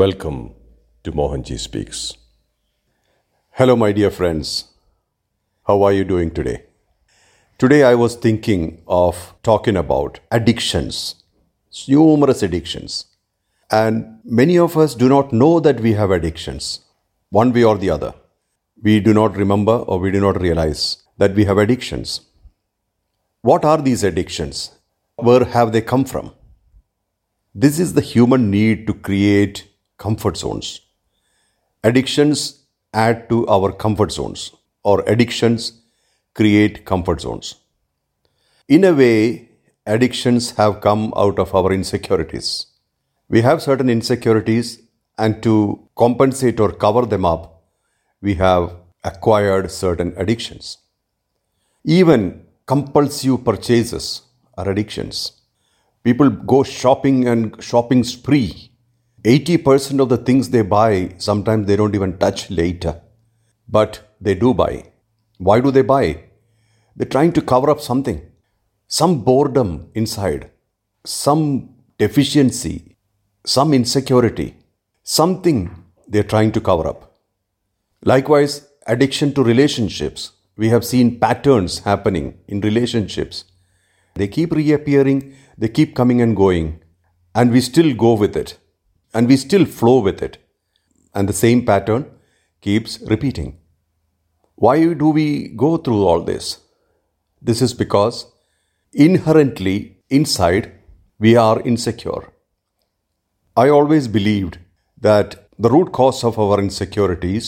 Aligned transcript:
Welcome 0.00 0.52
to 1.04 1.10
Mohanji 1.10 1.58
Speaks. 1.58 2.18
Hello, 3.52 3.76
my 3.76 3.92
dear 3.92 4.10
friends. 4.10 4.74
How 5.66 5.84
are 5.84 5.92
you 5.94 6.04
doing 6.04 6.32
today? 6.32 6.64
Today, 7.56 7.82
I 7.82 7.94
was 7.94 8.14
thinking 8.14 8.82
of 8.86 9.32
talking 9.42 9.74
about 9.74 10.20
addictions, 10.30 11.14
numerous 11.88 12.42
addictions. 12.42 13.06
And 13.70 14.18
many 14.22 14.58
of 14.58 14.76
us 14.76 14.94
do 14.94 15.08
not 15.08 15.32
know 15.32 15.60
that 15.60 15.80
we 15.80 15.94
have 15.94 16.10
addictions, 16.10 16.80
one 17.30 17.54
way 17.54 17.64
or 17.64 17.78
the 17.78 17.88
other. 17.88 18.12
We 18.82 19.00
do 19.00 19.14
not 19.14 19.34
remember 19.34 19.76
or 19.76 19.98
we 19.98 20.10
do 20.10 20.20
not 20.20 20.42
realize 20.42 20.98
that 21.16 21.34
we 21.34 21.46
have 21.46 21.56
addictions. 21.56 22.20
What 23.40 23.64
are 23.64 23.80
these 23.80 24.04
addictions? 24.04 24.72
Where 25.14 25.46
have 25.46 25.72
they 25.72 25.80
come 25.80 26.04
from? 26.04 26.34
This 27.54 27.78
is 27.78 27.94
the 27.94 28.02
human 28.02 28.50
need 28.50 28.86
to 28.88 28.92
create 28.92 29.66
comfort 29.98 30.36
zones. 30.36 30.80
Addictions 31.84 32.64
add 32.92 33.28
to 33.28 33.46
our 33.48 33.72
comfort 33.72 34.12
zones, 34.12 34.52
or 34.82 35.02
addictions 35.06 35.82
create 36.34 36.84
comfort 36.84 37.20
zones. 37.20 37.56
In 38.68 38.84
a 38.84 38.92
way, 38.92 39.50
addictions 39.86 40.52
have 40.52 40.80
come 40.80 41.12
out 41.16 41.38
of 41.38 41.54
our 41.54 41.72
insecurities. 41.72 42.66
We 43.28 43.42
have 43.42 43.62
certain 43.62 43.88
insecurities, 43.88 44.80
and 45.18 45.42
to 45.42 45.88
compensate 45.96 46.60
or 46.60 46.72
cover 46.72 47.06
them 47.06 47.24
up, 47.24 47.64
we 48.20 48.34
have 48.34 48.74
acquired 49.04 49.70
certain 49.70 50.12
addictions. 50.16 50.78
Even 51.84 52.44
compulsive 52.66 53.44
purchases 53.44 54.22
are 54.58 54.68
addictions. 54.68 55.40
People 56.02 56.30
go 56.30 56.62
shopping 56.62 57.28
and 57.28 57.62
shopping 57.62 58.02
spree. 58.04 58.72
80% 59.26 60.00
of 60.00 60.08
the 60.08 60.18
things 60.18 60.50
they 60.50 60.62
buy, 60.62 61.12
sometimes 61.18 61.66
they 61.66 61.74
don't 61.74 61.96
even 61.96 62.16
touch 62.16 62.48
later. 62.48 63.00
But 63.68 64.16
they 64.20 64.36
do 64.36 64.54
buy. 64.54 64.92
Why 65.38 65.60
do 65.60 65.72
they 65.72 65.82
buy? 65.82 66.22
They're 66.94 67.08
trying 67.08 67.32
to 67.32 67.42
cover 67.42 67.68
up 67.68 67.80
something. 67.80 68.22
Some 68.86 69.22
boredom 69.24 69.90
inside, 69.94 70.52
some 71.04 71.70
deficiency, 71.98 72.96
some 73.44 73.74
insecurity, 73.74 74.58
something 75.02 75.82
they're 76.06 76.22
trying 76.22 76.52
to 76.52 76.60
cover 76.60 76.86
up. 76.86 77.18
Likewise, 78.04 78.68
addiction 78.86 79.34
to 79.34 79.42
relationships. 79.42 80.30
We 80.56 80.68
have 80.68 80.84
seen 80.84 81.18
patterns 81.18 81.80
happening 81.80 82.38
in 82.46 82.60
relationships. 82.60 83.42
They 84.14 84.28
keep 84.28 84.52
reappearing, 84.52 85.34
they 85.58 85.68
keep 85.68 85.96
coming 85.96 86.22
and 86.22 86.36
going, 86.36 86.80
and 87.34 87.50
we 87.50 87.60
still 87.60 87.92
go 87.92 88.14
with 88.14 88.36
it, 88.36 88.56
and 89.16 89.28
we 89.32 89.36
still 89.42 89.64
flow 89.64 89.98
with 90.06 90.22
it. 90.26 90.36
And 91.14 91.28
the 91.28 91.40
same 91.44 91.64
pattern 91.64 92.02
keeps 92.60 93.00
repeating. 93.12 93.50
Why 94.56 94.76
do 95.02 95.08
we 95.18 95.28
go 95.64 95.76
through 95.78 96.02
all 96.06 96.20
this? 96.20 96.46
This 97.40 97.62
is 97.66 97.72
because 97.72 98.26
inherently 98.92 99.76
inside 100.10 100.72
we 101.18 101.34
are 101.36 101.60
insecure. 101.62 102.24
I 103.56 103.68
always 103.70 104.06
believed 104.06 104.58
that 105.00 105.48
the 105.58 105.70
root 105.70 105.92
cause 105.92 106.22
of 106.22 106.38
our 106.38 106.58
insecurities 106.60 107.46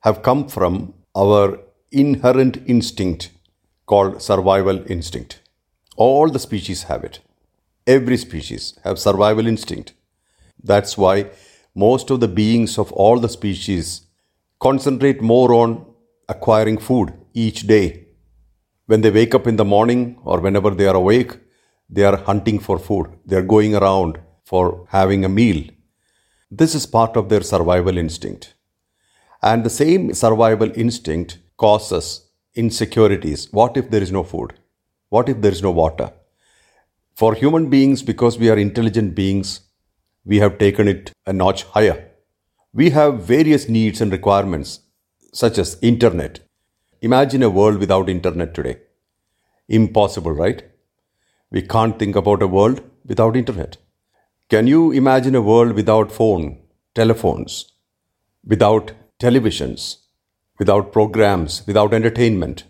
have 0.00 0.22
come 0.22 0.48
from 0.48 0.94
our 1.14 1.60
inherent 1.92 2.56
instinct 2.66 3.30
called 3.86 4.20
survival 4.20 4.84
instinct. 4.90 5.40
All 5.96 6.28
the 6.28 6.40
species 6.40 6.82
have 6.84 7.04
it. 7.04 7.20
Every 7.86 8.16
species 8.16 8.64
have 8.82 8.98
survival 8.98 9.46
instinct. 9.46 9.92
That's 10.62 10.96
why 10.98 11.30
most 11.74 12.10
of 12.10 12.20
the 12.20 12.28
beings 12.28 12.78
of 12.78 12.92
all 12.92 13.18
the 13.18 13.28
species 13.28 14.06
concentrate 14.58 15.20
more 15.20 15.52
on 15.52 15.86
acquiring 16.28 16.78
food 16.78 17.12
each 17.34 17.66
day. 17.66 18.06
When 18.86 19.00
they 19.00 19.10
wake 19.10 19.34
up 19.34 19.46
in 19.46 19.56
the 19.56 19.64
morning 19.64 20.18
or 20.24 20.40
whenever 20.40 20.70
they 20.70 20.86
are 20.86 20.96
awake, 20.96 21.36
they 21.88 22.04
are 22.04 22.16
hunting 22.16 22.58
for 22.58 22.78
food. 22.78 23.06
They 23.26 23.36
are 23.36 23.42
going 23.42 23.74
around 23.74 24.18
for 24.44 24.86
having 24.90 25.24
a 25.24 25.28
meal. 25.28 25.64
This 26.50 26.74
is 26.74 26.86
part 26.86 27.16
of 27.16 27.28
their 27.28 27.42
survival 27.42 27.98
instinct. 27.98 28.54
And 29.42 29.64
the 29.64 29.70
same 29.70 30.14
survival 30.14 30.70
instinct 30.74 31.38
causes 31.56 32.28
insecurities. 32.54 33.52
What 33.52 33.76
if 33.76 33.90
there 33.90 34.02
is 34.02 34.12
no 34.12 34.22
food? 34.22 34.54
What 35.08 35.28
if 35.28 35.40
there 35.40 35.52
is 35.52 35.62
no 35.62 35.70
water? 35.70 36.12
For 37.14 37.34
human 37.34 37.68
beings, 37.70 38.02
because 38.02 38.38
we 38.38 38.50
are 38.50 38.58
intelligent 38.58 39.14
beings, 39.14 39.60
we 40.26 40.38
have 40.40 40.58
taken 40.58 40.88
it 40.88 41.12
a 41.24 41.32
notch 41.32 41.62
higher. 41.62 42.10
We 42.72 42.90
have 42.90 43.22
various 43.22 43.68
needs 43.68 44.00
and 44.00 44.10
requirements, 44.10 44.80
such 45.32 45.56
as 45.56 45.78
internet. 45.80 46.40
Imagine 47.00 47.44
a 47.44 47.50
world 47.50 47.78
without 47.78 48.08
internet 48.08 48.52
today. 48.52 48.78
Impossible, 49.68 50.32
right? 50.32 50.64
We 51.50 51.62
can't 51.62 51.98
think 51.98 52.16
about 52.16 52.42
a 52.42 52.48
world 52.48 52.82
without 53.04 53.36
internet. 53.36 53.76
Can 54.48 54.66
you 54.66 54.90
imagine 54.90 55.36
a 55.36 55.42
world 55.42 55.72
without 55.72 56.10
phone, 56.10 56.58
telephones, 56.94 57.72
without 58.44 58.92
televisions, 59.20 59.98
without 60.58 60.92
programs, 60.92 61.64
without 61.66 61.94
entertainment? 61.94 62.64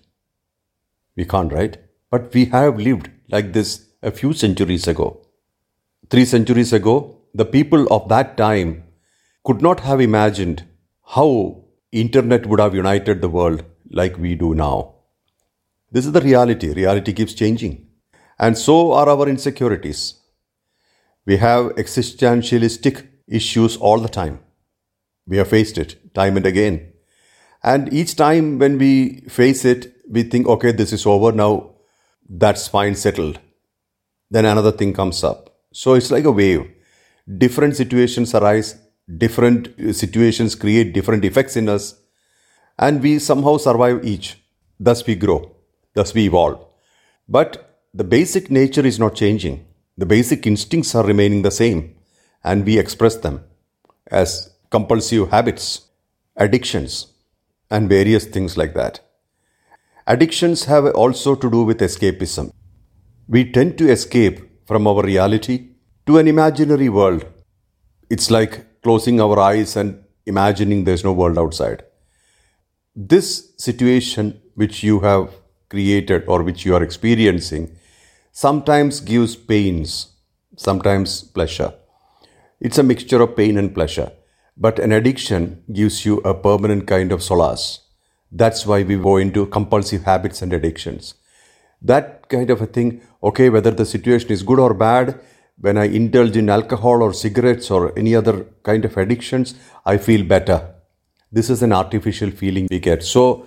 We 1.16 1.24
can't, 1.24 1.52
right? 1.52 1.78
But 2.10 2.32
we 2.34 2.46
have 2.46 2.78
lived 2.78 3.10
like 3.28 3.52
this 3.54 3.86
a 4.02 4.10
few 4.10 4.34
centuries 4.34 4.86
ago. 4.86 5.22
Three 6.10 6.26
centuries 6.26 6.72
ago, 6.72 7.15
the 7.38 7.44
people 7.44 7.86
of 7.92 8.08
that 8.08 8.36
time 8.36 8.84
could 9.44 9.60
not 9.60 9.80
have 9.80 10.00
imagined 10.00 10.64
how 11.14 11.64
internet 11.92 12.46
would 12.46 12.60
have 12.60 12.74
united 12.74 13.20
the 13.20 13.28
world 13.28 13.62
like 13.90 14.16
we 14.18 14.34
do 14.34 14.54
now. 14.54 14.94
This 15.92 16.06
is 16.06 16.12
the 16.12 16.20
reality. 16.20 16.72
Reality 16.72 17.12
keeps 17.12 17.34
changing. 17.34 17.88
And 18.38 18.56
so 18.56 18.92
are 18.92 19.08
our 19.08 19.28
insecurities. 19.28 20.14
We 21.26 21.36
have 21.36 21.74
existentialistic 21.76 23.06
issues 23.28 23.76
all 23.76 23.98
the 23.98 24.08
time. 24.08 24.40
We 25.26 25.36
have 25.36 25.48
faced 25.48 25.76
it 25.76 26.14
time 26.14 26.36
and 26.38 26.46
again. 26.46 26.92
And 27.62 27.92
each 27.92 28.16
time 28.16 28.58
when 28.58 28.78
we 28.78 29.20
face 29.28 29.64
it, 29.64 29.94
we 30.08 30.22
think, 30.22 30.46
okay, 30.46 30.72
this 30.72 30.92
is 30.92 31.04
over 31.04 31.32
now, 31.32 31.74
that's 32.28 32.68
fine, 32.68 32.94
settled. 32.94 33.40
Then 34.30 34.44
another 34.46 34.72
thing 34.72 34.94
comes 34.94 35.22
up. 35.22 35.54
So 35.72 35.94
it's 35.94 36.10
like 36.10 36.24
a 36.24 36.32
wave. 36.32 36.70
Different 37.26 37.74
situations 37.74 38.34
arise, 38.34 38.76
different 39.18 39.96
situations 39.96 40.54
create 40.54 40.92
different 40.92 41.24
effects 41.24 41.56
in 41.56 41.68
us, 41.68 42.00
and 42.78 43.02
we 43.02 43.18
somehow 43.18 43.56
survive 43.56 44.04
each. 44.04 44.40
Thus 44.78 45.04
we 45.04 45.16
grow, 45.16 45.56
thus 45.94 46.14
we 46.14 46.26
evolve. 46.26 46.64
But 47.28 47.80
the 47.92 48.04
basic 48.04 48.50
nature 48.50 48.86
is 48.86 49.00
not 49.00 49.16
changing. 49.16 49.66
The 49.98 50.06
basic 50.06 50.46
instincts 50.46 50.94
are 50.94 51.04
remaining 51.04 51.42
the 51.42 51.50
same, 51.50 51.96
and 52.44 52.64
we 52.64 52.78
express 52.78 53.16
them 53.16 53.42
as 54.06 54.52
compulsive 54.70 55.30
habits, 55.30 55.86
addictions, 56.36 57.12
and 57.70 57.88
various 57.88 58.24
things 58.24 58.56
like 58.56 58.74
that. 58.74 59.00
Addictions 60.06 60.66
have 60.66 60.86
also 60.94 61.34
to 61.34 61.50
do 61.50 61.64
with 61.64 61.80
escapism. 61.80 62.52
We 63.26 63.50
tend 63.50 63.78
to 63.78 63.90
escape 63.90 64.66
from 64.66 64.86
our 64.86 65.02
reality 65.02 65.70
to 66.06 66.18
an 66.18 66.28
imaginary 66.28 66.88
world. 66.88 67.26
It's 68.08 68.30
like 68.30 68.80
closing 68.82 69.20
our 69.20 69.38
eyes 69.40 69.76
and 69.76 70.04
imagining 70.24 70.84
there's 70.84 71.04
no 71.04 71.12
world 71.12 71.36
outside. 71.36 71.82
This 72.94 73.52
situation 73.58 74.40
which 74.54 74.84
you 74.84 75.00
have 75.00 75.34
created 75.68 76.24
or 76.28 76.44
which 76.44 76.64
you 76.64 76.76
are 76.76 76.82
experiencing 76.82 77.76
sometimes 78.30 79.00
gives 79.00 79.34
pains, 79.34 80.12
sometimes 80.56 81.22
pleasure. 81.22 81.74
It's 82.60 82.78
a 82.78 82.84
mixture 82.84 83.20
of 83.20 83.36
pain 83.36 83.58
and 83.58 83.74
pleasure. 83.74 84.12
But 84.56 84.78
an 84.78 84.92
addiction 84.92 85.64
gives 85.72 86.06
you 86.06 86.18
a 86.18 86.32
permanent 86.32 86.86
kind 86.86 87.12
of 87.12 87.22
solace. 87.22 87.80
That's 88.30 88.64
why 88.64 88.84
we 88.84 88.96
go 88.96 89.16
into 89.16 89.46
compulsive 89.46 90.04
habits 90.04 90.40
and 90.40 90.52
addictions. 90.52 91.14
That 91.82 92.28
kind 92.28 92.48
of 92.48 92.62
a 92.62 92.66
thing, 92.66 93.02
okay, 93.22 93.50
whether 93.50 93.70
the 93.72 93.84
situation 93.84 94.30
is 94.30 94.42
good 94.42 94.58
or 94.58 94.72
bad, 94.72 95.20
when 95.58 95.78
I 95.78 95.84
indulge 95.84 96.36
in 96.36 96.50
alcohol 96.50 97.02
or 97.02 97.12
cigarettes 97.12 97.70
or 97.70 97.98
any 97.98 98.14
other 98.14 98.44
kind 98.62 98.84
of 98.84 98.96
addictions, 98.96 99.54
I 99.84 99.96
feel 99.96 100.24
better. 100.24 100.74
This 101.32 101.50
is 101.50 101.62
an 101.62 101.72
artificial 101.72 102.30
feeling 102.30 102.68
we 102.70 102.78
get. 102.78 103.02
So, 103.02 103.46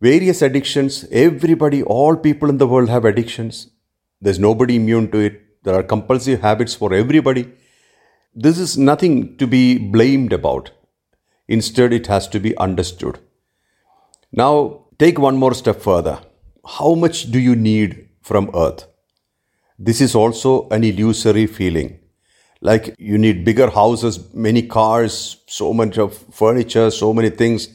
various 0.00 0.42
addictions, 0.42 1.06
everybody, 1.10 1.82
all 1.82 2.16
people 2.16 2.50
in 2.50 2.58
the 2.58 2.66
world 2.66 2.88
have 2.88 3.04
addictions. 3.04 3.70
There's 4.20 4.38
nobody 4.38 4.76
immune 4.76 5.10
to 5.12 5.18
it. 5.18 5.64
There 5.64 5.74
are 5.74 5.82
compulsive 5.82 6.40
habits 6.40 6.74
for 6.74 6.94
everybody. 6.94 7.52
This 8.34 8.58
is 8.58 8.76
nothing 8.76 9.36
to 9.38 9.46
be 9.46 9.78
blamed 9.78 10.32
about. 10.32 10.70
Instead, 11.48 11.92
it 11.92 12.06
has 12.06 12.28
to 12.28 12.40
be 12.40 12.56
understood. 12.58 13.18
Now, 14.30 14.86
take 14.98 15.18
one 15.18 15.36
more 15.36 15.54
step 15.54 15.80
further. 15.80 16.20
How 16.66 16.94
much 16.94 17.30
do 17.30 17.38
you 17.38 17.56
need 17.56 18.08
from 18.22 18.50
earth? 18.54 18.86
This 19.78 20.00
is 20.00 20.14
also 20.14 20.68
an 20.70 20.84
illusory 20.84 21.46
feeling. 21.46 21.98
Like 22.62 22.94
you 22.98 23.18
need 23.18 23.44
bigger 23.44 23.68
houses, 23.68 24.32
many 24.32 24.62
cars, 24.62 25.42
so 25.46 25.74
much 25.74 25.98
of 25.98 26.16
furniture, 26.34 26.90
so 26.90 27.12
many 27.12 27.28
things. 27.28 27.68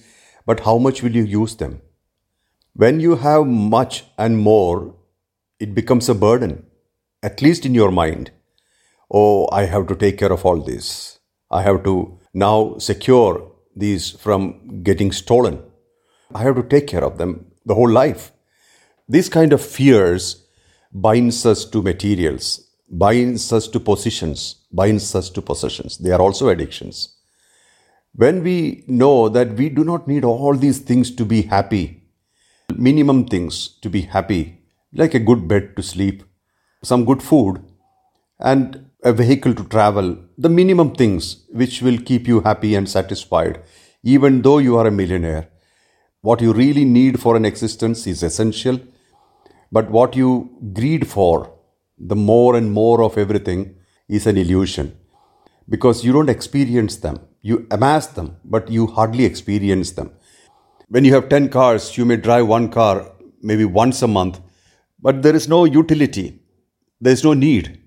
But 0.45 0.61
how 0.61 0.79
much 0.79 1.03
will 1.03 1.15
you 1.15 1.23
use 1.23 1.55
them? 1.55 1.81
When 2.73 2.99
you 2.99 3.17
have 3.17 3.45
much 3.45 4.05
and 4.17 4.39
more, 4.39 4.95
it 5.59 5.75
becomes 5.75 6.09
a 6.09 6.15
burden, 6.15 6.65
at 7.21 7.41
least 7.41 7.65
in 7.65 7.75
your 7.75 7.91
mind. 7.91 8.31
Oh, 9.13 9.47
I 9.51 9.65
have 9.65 9.87
to 9.87 9.95
take 9.95 10.17
care 10.17 10.31
of 10.31 10.45
all 10.45 10.59
this. 10.59 11.19
I 11.51 11.61
have 11.61 11.83
to 11.83 12.17
now 12.33 12.77
secure 12.79 13.51
these 13.75 14.09
from 14.09 14.81
getting 14.83 15.11
stolen. 15.11 15.61
I 16.33 16.41
have 16.43 16.55
to 16.55 16.63
take 16.63 16.87
care 16.87 17.03
of 17.03 17.17
them 17.17 17.51
the 17.65 17.75
whole 17.75 17.89
life. 17.89 18.31
These 19.07 19.29
kind 19.29 19.53
of 19.53 19.61
fears 19.61 20.47
binds 20.93 21.45
us 21.45 21.65
to 21.65 21.81
materials, 21.81 22.69
binds 22.89 23.51
us 23.53 23.67
to 23.69 23.79
positions, 23.79 24.55
binds 24.71 25.15
us 25.15 25.29
to 25.29 25.41
possessions. 25.41 25.97
They 25.97 26.11
are 26.11 26.21
also 26.21 26.49
addictions. 26.49 27.15
When 28.13 28.43
we 28.43 28.83
know 28.87 29.29
that 29.29 29.53
we 29.53 29.69
do 29.69 29.85
not 29.85 30.07
need 30.07 30.25
all 30.25 30.55
these 30.55 30.79
things 30.79 31.11
to 31.15 31.25
be 31.25 31.43
happy, 31.43 32.03
minimum 32.75 33.25
things 33.25 33.69
to 33.81 33.89
be 33.89 34.01
happy, 34.01 34.59
like 34.93 35.13
a 35.13 35.19
good 35.19 35.47
bed 35.47 35.75
to 35.77 35.83
sleep, 35.83 36.23
some 36.83 37.05
good 37.05 37.23
food, 37.23 37.63
and 38.39 38.89
a 39.03 39.13
vehicle 39.13 39.53
to 39.53 39.63
travel, 39.63 40.17
the 40.37 40.49
minimum 40.49 40.93
things 40.93 41.45
which 41.51 41.81
will 41.81 41.97
keep 41.99 42.27
you 42.27 42.41
happy 42.41 42.75
and 42.75 42.89
satisfied, 42.89 43.61
even 44.03 44.41
though 44.41 44.57
you 44.57 44.77
are 44.77 44.87
a 44.87 44.91
millionaire. 44.91 45.47
What 46.21 46.41
you 46.41 46.53
really 46.53 46.85
need 46.85 47.19
for 47.19 47.35
an 47.35 47.45
existence 47.45 48.05
is 48.05 48.23
essential, 48.23 48.79
but 49.71 49.89
what 49.89 50.15
you 50.15 50.57
greed 50.73 51.07
for, 51.07 51.53
the 51.97 52.15
more 52.15 52.55
and 52.55 52.71
more 52.71 53.03
of 53.03 53.17
everything, 53.17 53.75
is 54.07 54.27
an 54.27 54.37
illusion 54.37 54.97
because 55.69 56.03
you 56.03 56.11
don't 56.11 56.29
experience 56.29 56.97
them. 56.97 57.19
You 57.41 57.67
amass 57.71 58.07
them, 58.07 58.37
but 58.43 58.69
you 58.69 58.87
hardly 58.87 59.25
experience 59.25 59.91
them. 59.91 60.11
When 60.89 61.05
you 61.05 61.13
have 61.13 61.29
10 61.29 61.49
cars, 61.49 61.97
you 61.97 62.05
may 62.05 62.17
drive 62.17 62.47
one 62.47 62.69
car 62.69 63.11
maybe 63.41 63.65
once 63.65 64.01
a 64.01 64.07
month, 64.07 64.39
but 65.01 65.21
there 65.21 65.35
is 65.35 65.47
no 65.47 65.65
utility, 65.65 66.39
there 66.99 67.13
is 67.13 67.23
no 67.23 67.33
need. 67.33 67.81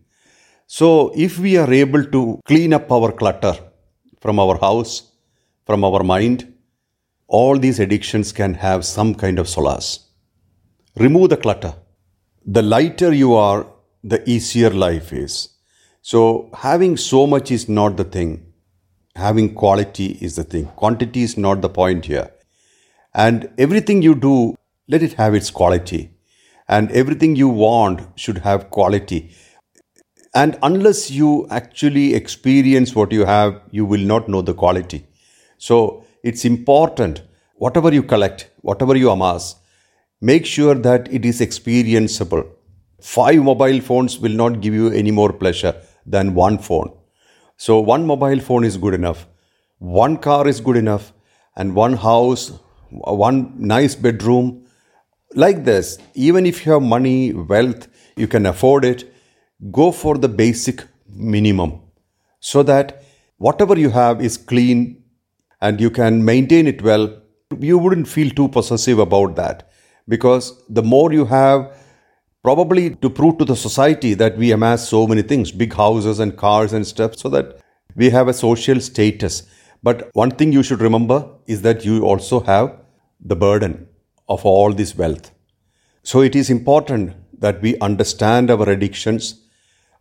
So, 0.67 1.13
if 1.15 1.39
we 1.39 1.57
are 1.59 1.73
able 1.73 2.05
to 2.05 2.41
clean 2.47 2.73
up 2.73 2.91
our 2.91 3.13
clutter 3.13 3.55
from 4.21 4.41
our 4.41 4.59
house, 4.59 5.13
from 5.67 5.85
our 5.85 6.03
mind, 6.03 6.53
all 7.29 7.59
these 7.59 7.79
addictions 7.79 8.33
can 8.33 8.55
have 8.55 8.85
some 8.85 9.15
kind 9.15 9.39
of 9.39 9.49
solace. 9.49 10.09
Remove 10.97 11.31
the 11.31 11.37
clutter. 11.37 11.75
The 12.47 12.63
lighter 12.63 13.13
you 13.13 13.35
are, 13.35 13.67
the 14.05 14.23
easier 14.31 14.71
life 14.71 15.13
is. 15.13 15.49
So, 16.03 16.51
having 16.55 16.97
so 16.97 17.27
much 17.27 17.51
is 17.51 17.69
not 17.69 17.97
the 17.97 18.05
thing. 18.05 18.53
Having 19.17 19.55
quality 19.55 20.19
is 20.21 20.37
the 20.37 20.45
thing. 20.45 20.67
Quantity 20.77 21.23
is 21.25 21.37
not 21.37 21.63
the 21.63 21.69
point 21.69 22.05
here. 22.05 22.31
And 23.13 23.51
everything 23.59 24.03
you 24.03 24.15
do, 24.15 24.55
let 24.87 25.03
it 25.03 25.15
have 25.15 25.35
its 25.35 25.51
quality. 25.51 26.15
And 26.69 26.93
everything 26.93 27.35
you 27.35 27.49
want 27.49 28.03
should 28.15 28.39
have 28.39 28.71
quality. 28.71 29.33
And 30.33 30.57
unless 30.63 31.11
you 31.11 31.49
actually 31.51 32.15
experience 32.15 32.95
what 32.95 33.11
you 33.11 33.25
have, 33.25 33.61
you 33.73 33.85
will 33.85 34.07
not 34.13 34.29
know 34.29 34.43
the 34.43 34.55
quality. 34.55 35.09
So, 35.59 36.05
it's 36.23 36.45
important, 36.45 37.23
whatever 37.57 37.93
you 37.93 38.05
collect, 38.05 38.49
whatever 38.61 38.95
you 38.95 39.11
amass, 39.11 39.57
make 40.21 40.47
sure 40.47 40.75
that 40.75 41.13
it 41.13 41.25
is 41.25 41.41
experienceable. 41.41 42.49
Five 43.01 43.43
mobile 43.43 43.81
phones 43.81 44.19
will 44.19 44.33
not 44.33 44.61
give 44.61 44.75
you 44.75 44.91
any 44.91 45.11
more 45.11 45.33
pleasure 45.33 45.75
than 46.07 46.35
one 46.35 46.59
phone. 46.59 46.93
So, 47.57 47.81
one 47.81 48.07
mobile 48.07 48.41
phone 48.41 48.65
is 48.65 48.77
good 48.77 48.95
enough, 48.95 49.27
one 49.79 50.17
car 50.17 50.49
is 50.49 50.61
good 50.61 50.77
enough, 50.77 51.13
and 51.57 51.75
one 51.75 51.95
house, 51.95 52.53
one 52.91 53.55
nice 53.59 53.95
bedroom. 53.95 54.67
Like 55.35 55.65
this, 55.65 55.99
even 56.15 56.47
if 56.47 56.65
you 56.65 56.73
have 56.73 56.83
money, 56.83 57.33
wealth, 57.33 57.89
you 58.17 58.29
can 58.29 58.47
afford 58.47 58.85
it, 58.85 59.13
go 59.71 59.91
for 59.93 60.17
the 60.17 60.29
basic 60.29 60.85
minimum 61.09 61.81
so 62.41 62.63
that 62.63 63.03
whatever 63.39 63.79
you 63.79 63.91
have 63.91 64.21
is 64.23 64.37
clean 64.37 65.03
and 65.61 65.81
you 65.81 65.91
can 65.91 66.25
maintain 66.25 66.67
it 66.67 66.83
well. 66.83 67.21
You 67.59 67.79
wouldn't 67.79 68.09
feel 68.09 68.31
too 68.31 68.49
possessive 68.49 68.99
about 68.99 69.37
that 69.37 69.71
because 70.09 70.63
the 70.69 70.83
more 70.83 71.13
you 71.13 71.25
have, 71.25 71.77
probably 72.43 72.95
to 72.97 73.09
prove 73.09 73.39
to 73.39 73.45
the 73.45 73.57
society 73.57 74.15
that 74.15 74.37
we 74.37 74.53
amass 74.53 74.89
so 74.89 75.07
many 75.07 75.23
things 75.23 75.51
big 75.51 75.73
houses 75.73 76.19
and 76.19 76.37
cars 76.37 76.73
and 76.73 76.87
stuff 76.87 77.17
so 77.17 77.29
that 77.29 77.59
we 77.97 78.11
have 78.11 78.29
a 78.29 78.35
social 78.35 78.81
status. 78.81 79.45
But 79.83 80.11
one 80.13 80.31
thing 80.31 80.53
you 80.53 80.63
should 80.63 80.81
remember 80.81 81.29
is 81.47 81.63
that 81.63 81.85
you 81.85 82.05
also 82.05 82.41
have 82.41 82.77
the 83.21 83.37
burden 83.37 83.89
of 84.29 84.45
all 84.45 84.73
this 84.73 84.97
wealth. 84.97 85.31
So 86.03 86.21
it 86.21 86.37
is 86.37 86.51
important 86.51 87.15
that 87.41 87.63
we 87.63 87.79
understand 87.79 88.51
our 88.51 88.69
addictions 88.69 89.41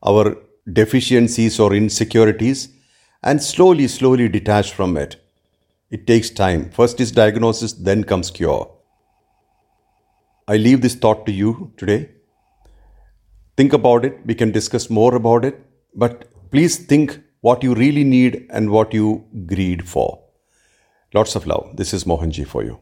our 0.03 0.38
deficiencies 0.71 1.59
or 1.59 1.73
insecurities 1.73 2.69
and 3.23 3.41
slowly 3.41 3.88
slowly 3.88 4.27
detach 4.27 4.73
from 4.73 4.97
it. 4.97 5.15
It 5.89 6.07
takes 6.07 6.29
time. 6.29 6.69
First 6.71 7.00
is 7.00 7.11
diagnosis 7.11 7.73
then 7.73 8.03
comes 8.03 8.31
cure 8.31 8.69
i 10.47 10.57
leave 10.57 10.81
this 10.81 10.95
thought 10.95 11.25
to 11.25 11.31
you 11.31 11.71
today 11.77 12.01
think 13.55 13.73
about 13.73 14.05
it. 14.05 14.19
We 14.25 14.35
can 14.35 14.51
discuss 14.51 14.89
more 14.89 15.15
about 15.15 15.45
it. 15.45 15.59
But 15.95 16.27
please 16.51 16.77
think 16.77 17.19
what 17.41 17.63
you 17.63 17.73
really 17.75 18.03
need 18.03 18.47
and 18.49 18.71
what 18.71 18.93
you 18.93 19.25
greed 19.45 19.87
for. 19.87 20.19
Lots 21.13 21.35
of 21.35 21.45
love. 21.45 21.75
This 21.77 21.93
is 21.93 22.05
Mohanji 22.05 22.47
for 22.47 22.63
you. 22.63 22.79